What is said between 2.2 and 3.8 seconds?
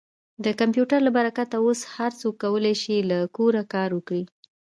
څوک کولی شي له کوره